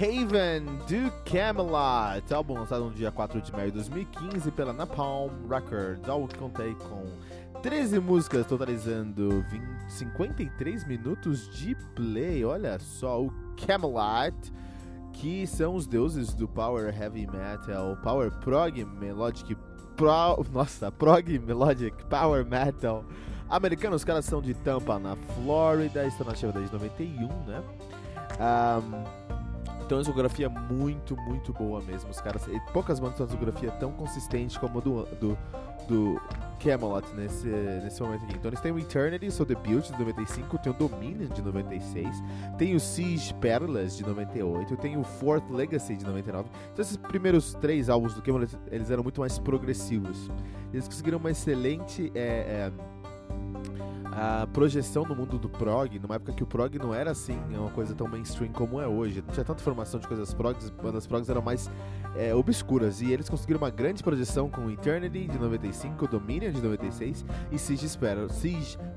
[0.00, 6.08] Haven do Camelot, álbum lançado no dia 4 de maio de 2015 pela Napalm Records.
[6.08, 7.04] Álbum que contei com
[7.60, 12.42] 13 músicas, totalizando 20, 53 minutos de play.
[12.46, 13.30] Olha só, o
[13.66, 14.34] Camelot,
[15.12, 19.54] que são os deuses do Power Heavy Metal, Power Prog Melodic,
[19.98, 23.04] pro, nossa, Prog Melodic Power Metal
[23.50, 23.96] americano.
[23.96, 27.62] Os caras são de Tampa, na Flórida, estão na ativa desde 91, né?
[28.40, 29.19] Um,
[29.90, 32.10] então a discografia é muito, muito boa mesmo.
[32.10, 32.48] Os caras.
[32.72, 35.38] Poucas bandas têm uma discografia tão consistente como a do, do,
[35.88, 36.20] do
[36.62, 38.36] Camelot nesse, nesse momento aqui.
[38.36, 42.22] Então eles têm o Eternity, seu debut de 95, tem o Dominion de 96,
[42.56, 46.48] tem o Siege Perilous de 98, tem o Fourth Legacy de 99.
[46.72, 50.30] Então esses primeiros três álbuns do Camelot eles eram muito mais progressivos.
[50.72, 52.12] Eles conseguiram uma excelente.
[52.14, 52.72] É, é,
[54.12, 57.70] a projeção no mundo do prog, numa época que o prog não era assim, uma
[57.70, 59.22] coisa tão mainstream como é hoje.
[59.24, 61.70] Não tinha tanta informação de coisas progs, bandas progs eram mais
[62.16, 63.00] é, obscuras.
[63.00, 67.86] E eles conseguiram uma grande projeção com Eternity de 95, Dominion de 96 e Siege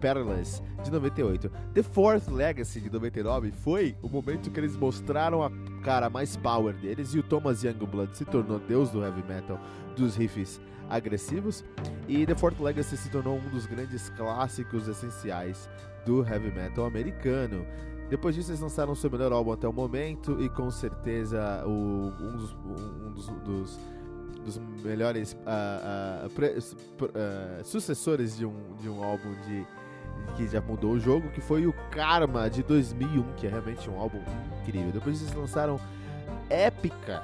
[0.00, 1.50] Perilous de 98.
[1.72, 5.50] The Fourth Legacy de 99 foi o momento que eles mostraram a
[5.82, 9.58] cara mais power deles e o Thomas Youngblood se tornou deus do heavy metal,
[9.96, 11.64] dos riffs agressivos.
[12.06, 15.68] E The Fourth Legacy se tornou um dos grandes clássicos essenciais
[16.04, 17.66] do heavy metal americano.
[18.08, 22.36] Depois disso, eles lançaram seu melhor álbum até o momento e com certeza o, um
[22.36, 23.78] dos, um dos, dos,
[24.44, 29.66] dos melhores uh, uh, pre, uh, sucessores de um, de um álbum de,
[30.36, 34.00] que já mudou o jogo, que foi o Karma de 2001, que é realmente um
[34.00, 34.22] álbum
[34.62, 34.90] incrível.
[34.90, 35.78] Depois eles lançaram
[36.48, 37.22] Épica,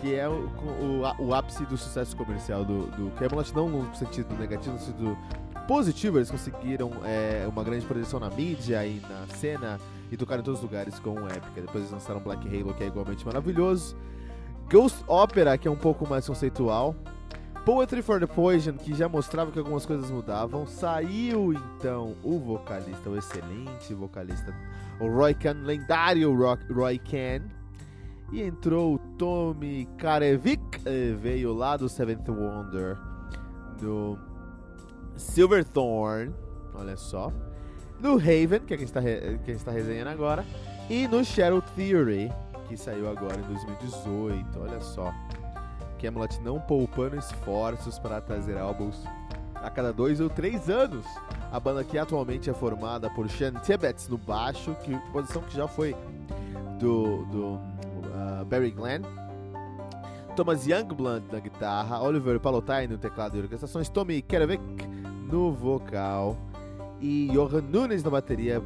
[0.00, 4.34] que é o, o, o, ápice do sucesso comercial do, do Camelot, não no sentido
[4.36, 5.18] negativo, no sentido
[5.68, 9.78] positivo, eles conseguiram é, uma grande projeção na mídia e na cena
[10.10, 11.60] e tocaram em todos os lugares com épica.
[11.60, 13.96] Depois eles lançaram Black Halo, que é igualmente maravilhoso.
[14.68, 16.94] Ghost Opera, que é um pouco mais conceitual.
[17.64, 20.66] Poetry for the Poison, que já mostrava que algumas coisas mudavam.
[20.66, 24.54] Saiu então o vocalista, o excelente vocalista,
[24.98, 27.44] o Roy Khan, lendário Roy Khan,
[28.32, 32.96] e entrou o Tommy Karevic, eh, veio lá do Seventh Wonder,
[33.80, 34.18] do
[35.16, 36.32] Silverthorn,
[36.74, 37.32] olha só.
[37.98, 39.00] No Haven, que é quem está,
[39.44, 40.44] quem está resenhando agora.
[40.88, 42.32] E no Shadow Theory,
[42.68, 45.12] que saiu agora em 2018, olha só.
[46.00, 49.04] Camelot não poupando esforços para trazer álbuns
[49.54, 51.04] a cada dois ou três anos.
[51.52, 55.68] A banda que atualmente é formada por Sean Tibbets no baixo, que posição que já
[55.68, 55.94] foi
[56.78, 57.60] do, do
[58.44, 59.02] Barry Glenn,
[60.36, 64.62] Thomas Youngblood na guitarra, Oliver Palotai no teclado e orquestrações, Tommy Kerevic
[65.30, 66.36] no vocal
[67.00, 68.62] e Johan Nunes na bateria,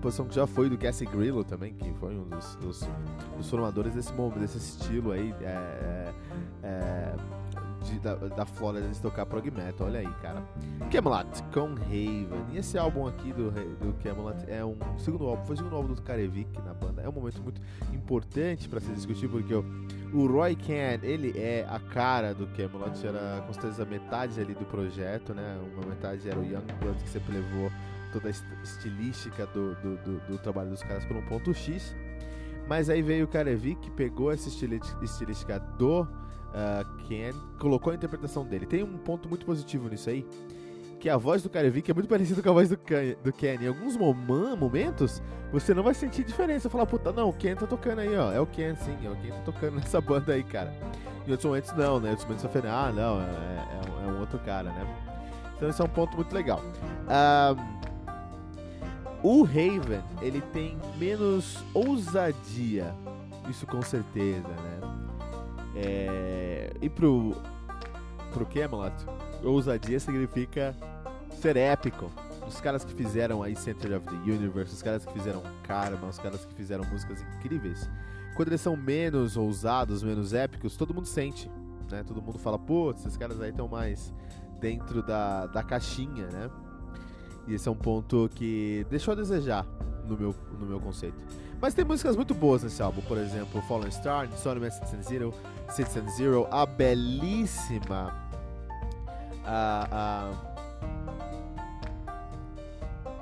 [0.00, 2.88] posição que já foi do Cassie Grillo também, que foi um dos, dos,
[3.36, 5.34] dos formadores desse, desse estilo aí.
[5.40, 6.14] É, é,
[6.62, 7.14] é
[7.92, 10.42] de, da, da Flórida de tocar prog metal, olha aí, cara.
[10.90, 12.46] Camelot com Raven.
[12.52, 15.94] E esse álbum aqui do, do Camelot é um segundo álbum, foi o segundo álbum
[15.94, 17.02] do Karevik na banda.
[17.02, 17.60] É um momento muito
[17.92, 19.64] importante para se discutir, porque o,
[20.12, 24.64] o Roy Khan, ele é a cara do Camelot, era com certeza metade ali do
[24.64, 25.58] projeto, né?
[25.74, 27.70] Uma metade era o Youngblood que sempre levou
[28.12, 28.30] toda a
[28.62, 31.94] estilística do, do, do, do trabalho dos caras por um ponto X.
[32.68, 36.02] Mas aí veio o Karevik, pegou essa estilística do
[36.52, 38.66] uh, Ken colocou a interpretação dele.
[38.66, 40.26] Tem um ponto muito positivo nisso aí,
[41.00, 43.16] que a voz do Karevik é muito parecida com a voz do Ken.
[43.22, 43.58] Do Ken.
[43.60, 45.22] Em alguns momentos,
[45.52, 46.70] você não vai sentir diferença.
[46.70, 48.32] Falar, puta, não, o Ken tá tocando aí, ó.
[48.32, 50.72] É o Ken, sim, é o Ken tá tocando nessa banda aí, cara.
[51.26, 52.08] Em outros momentos, não, né?
[52.08, 54.86] Em outros momentos você fala, ah, não, é, é, é, um outro cara, né?
[55.56, 56.60] Então esse é um ponto muito legal.
[57.06, 57.82] Um,
[59.22, 62.92] o Raven, ele tem menos ousadia,
[63.48, 64.81] isso com certeza, né?
[65.74, 67.34] É, e pro,
[68.32, 68.94] pro Camelot,
[69.42, 70.74] ousadia significa
[71.40, 72.10] ser épico.
[72.46, 76.18] Os caras que fizeram aí Center of the Universe, os caras que fizeram Karma, os
[76.18, 77.88] caras que fizeram músicas incríveis,
[78.34, 81.50] quando eles são menos ousados, menos épicos, todo mundo sente,
[81.90, 82.02] né?
[82.02, 84.12] Todo mundo fala, pô, esses caras aí estão mais
[84.60, 86.50] dentro da, da caixinha, né?
[87.46, 89.66] E esse é um ponto que deixou a desejar
[90.06, 91.16] no meu, no meu conceito.
[91.62, 94.68] Mas tem músicas muito boas nesse álbum, por exemplo, Fallen Star, Insomnia
[95.68, 98.12] Citizen Zero, a belíssima.
[99.46, 100.32] A, a,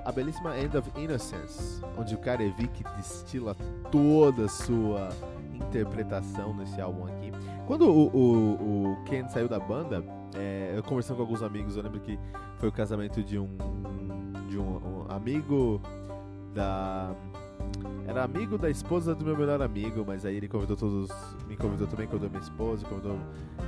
[0.07, 3.55] a belíssima End of Innocence, onde o Karevik destila
[3.93, 5.11] toda a sua
[5.55, 7.31] interpretação nesse álbum aqui.
[7.67, 10.03] Quando o, o, o Ken saiu da banda,
[10.35, 12.19] é, eu conversando com alguns amigos, eu lembro que
[12.57, 13.49] foi o casamento de um,
[14.49, 15.79] de um, um amigo
[16.55, 17.15] da
[18.11, 21.11] era amigo da esposa do meu melhor amigo, mas aí ele convidou todos,
[21.47, 23.17] me convidou também, convidou minha esposa, convidou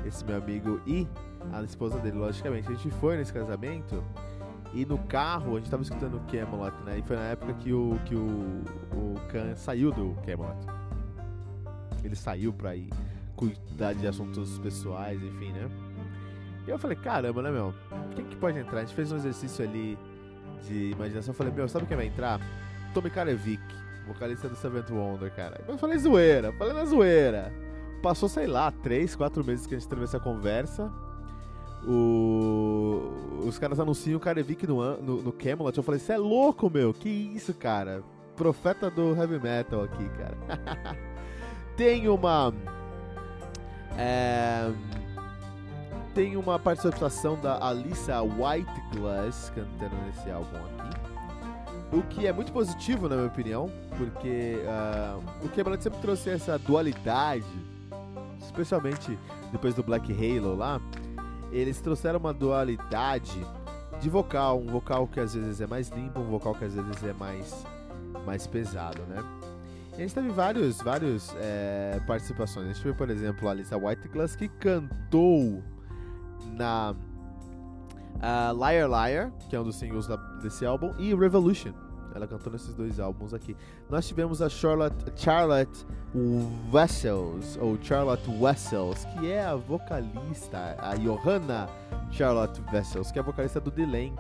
[0.04, 1.06] esse meu amigo e
[1.52, 2.68] a esposa dele, logicamente.
[2.68, 4.02] A gente foi nesse casamento
[4.74, 6.98] e no carro a gente tava escutando o Camelot, né?
[6.98, 10.58] E foi na época que o que o, o Khan saiu do Camelot.
[12.02, 12.90] Ele saiu pra ir
[13.36, 15.70] cuidar de assuntos pessoais, enfim, né?
[16.66, 17.72] E eu falei, caramba, né, meu?
[18.16, 18.78] Quem que pode entrar?
[18.78, 19.96] A gente fez um exercício ali
[20.66, 21.32] de imaginação.
[21.32, 22.40] Eu falei, meu, sabe quem vai entrar?
[22.92, 23.62] Tommy Karevik
[24.06, 25.60] vocalista do Seventh Wonder, cara.
[25.66, 27.52] Eu falei zoeira, falei na zoeira.
[28.02, 30.90] Passou, sei lá, 3, 4 meses que a gente teve essa conversa.
[31.86, 33.40] O...
[33.44, 35.76] Os caras anunciam o Karevik no, no, no Camelot.
[35.76, 36.92] Eu falei, você é louco, meu?
[36.92, 38.02] Que isso, cara?
[38.36, 40.98] Profeta do heavy metal aqui, cara.
[41.76, 42.52] Tem uma.
[43.96, 44.70] É...
[46.14, 51.96] Tem uma participação da Alissa Whiteglass cantando nesse álbum aqui.
[51.96, 56.58] O que é muito positivo, na minha opinião, porque uh, o Camelot sempre trouxe essa
[56.58, 57.44] dualidade,
[58.40, 59.18] especialmente
[59.50, 60.80] depois do Black Halo lá.
[61.50, 63.38] Eles trouxeram uma dualidade
[64.00, 67.04] de vocal, um vocal que às vezes é mais limpo, um vocal que às vezes
[67.04, 67.64] é mais,
[68.26, 69.22] mais pesado, né?
[69.92, 72.66] E a gente teve vários, vários é, participações.
[72.66, 75.62] A gente teve, por exemplo, a Lisa Whiteglass que cantou
[76.54, 81.72] na uh, Liar Liar, que é um dos singles da, desse álbum, e Revolution.
[82.14, 83.56] Ela cantou nesses dois álbuns aqui.
[83.88, 85.86] Nós tivemos a Charlotte, Charlotte
[86.72, 91.68] Wessels, ou Charlotte Wessels, que é a vocalista, a Johanna
[92.10, 94.14] Charlotte Wessels, que é a vocalista do Delane.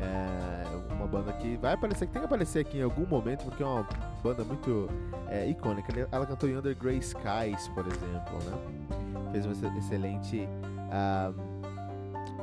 [0.00, 3.62] É uma banda que vai aparecer, que tem que aparecer aqui em algum momento, porque
[3.62, 3.86] é uma
[4.22, 4.88] banda muito
[5.28, 6.08] é, icônica.
[6.10, 9.30] Ela cantou em Under Grey Skies, por exemplo, né?
[9.32, 10.48] Fez uma excelente.
[10.90, 11.60] Uh,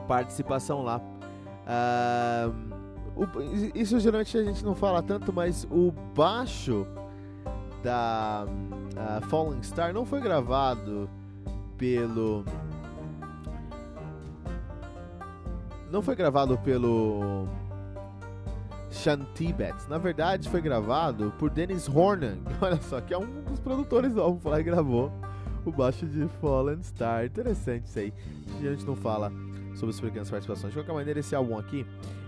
[0.08, 1.02] participação lá.
[1.68, 2.67] Uh,
[3.18, 3.28] o,
[3.74, 6.86] isso geralmente a gente não fala tanto, mas o baixo
[7.84, 8.46] da
[9.30, 11.10] Falling Star não foi gravado
[11.78, 12.44] pelo.
[15.90, 17.48] Não foi gravado pelo
[18.92, 19.76] Shantibet.
[19.88, 22.38] Na verdade, foi gravado por Dennis Hornan.
[22.60, 25.12] Olha só, que é um dos produtores do álbum lá e gravou
[25.66, 27.26] o baixo de Fallen Star.
[27.26, 28.14] Interessante isso aí.
[28.60, 29.32] A gente não fala
[29.76, 30.74] sobre as pequenas participações.
[30.74, 31.86] De qualquer maneira, esse álbum aqui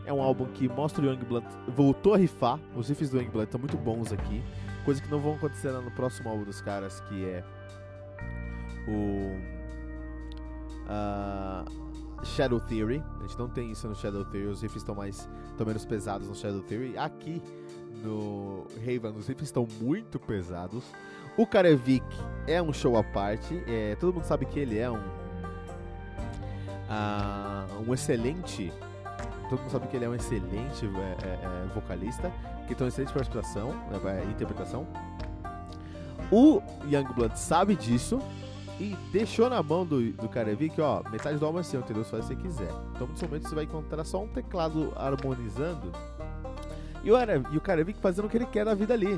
[0.09, 2.59] é um álbum que mostra o Youngblood voltou a rifar.
[2.75, 4.43] Os riffs do Youngblood estão muito bons aqui.
[4.83, 7.43] Coisa que não vão acontecer no próximo álbum dos caras, que é
[8.87, 9.37] o
[10.89, 13.03] uh, Shadow Theory.
[13.19, 14.47] A gente não tem isso no Shadow Theory.
[14.47, 16.97] Os riffs estão mais estão menos pesados no Shadow Theory.
[16.97, 17.39] Aqui
[18.03, 20.83] no Raven, os riffs estão muito pesados.
[21.37, 22.03] O Karevik
[22.47, 23.63] é um show à parte.
[23.67, 24.97] É, todo mundo sabe que ele é um
[26.89, 28.73] uh, um excelente.
[29.49, 32.31] Todo mundo sabe que ele é um excelente é, é, é vocalista,
[32.67, 33.73] que tem uma excelente participação,
[34.05, 34.85] é, é, interpretação.
[36.31, 38.19] O Youngblood sabe disso
[38.79, 42.03] e deixou na mão do, do Karevik, ó, metade do álbum é seu, entendeu?
[42.03, 42.71] Que você quiser.
[42.91, 45.91] Então, muitos momentos você vai encontrar só um teclado harmonizando
[47.03, 47.17] e o,
[47.51, 49.17] e o Karevik fazendo o que ele quer na vida ali.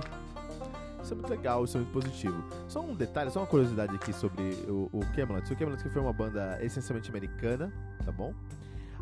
[1.03, 2.43] Isso é muito legal, isso é muito positivo.
[2.67, 5.51] Só um detalhe, só uma curiosidade aqui sobre o, o Camelot.
[5.51, 7.73] O Camelot que foi uma banda essencialmente americana,
[8.05, 8.33] tá bom?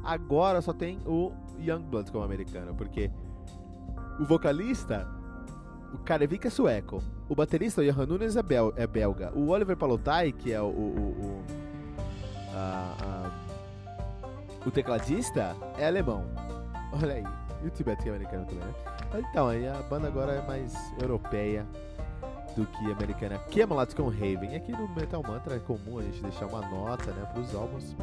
[0.03, 3.11] Agora só tem o Youngblood como americano, porque
[4.19, 5.07] o vocalista,
[5.93, 7.01] o Karevik é sueco.
[7.27, 9.31] O baterista, o Johan Nunes, é, bel, é belga.
[9.35, 11.43] O Oliver Palotai, que é o, o, o
[14.65, 16.25] o tecladista é alemão.
[17.01, 17.23] Olha aí.
[17.63, 18.73] E o Tibet que é americano também, né?
[19.29, 21.65] Então, aí a banda agora é mais europeia
[22.55, 23.37] do que americana.
[23.53, 24.53] Camelot com Raven.
[24.53, 27.55] E aqui no Metal Mantra é comum a gente deixar uma nota, né, para os
[27.55, 27.95] álbuns.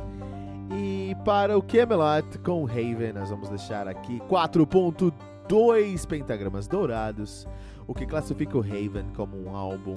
[1.25, 7.47] Para o Camelot com Raven, nós vamos deixar aqui 4.2 pentagramas dourados,
[7.87, 9.97] o que classifica o Raven como um álbum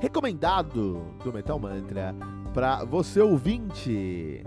[0.00, 2.14] recomendado do Metal Mantra
[2.52, 4.42] para você ouvinte.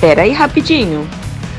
[0.00, 1.23] Pera aí rapidinho.